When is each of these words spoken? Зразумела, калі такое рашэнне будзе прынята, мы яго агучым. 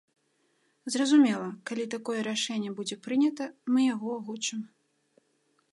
Зразумела, 0.95 1.49
калі 1.71 1.85
такое 1.95 2.19
рашэнне 2.29 2.71
будзе 2.81 2.95
прынята, 3.05 3.45
мы 3.75 3.79
яго 3.93 4.09
агучым. 4.23 4.59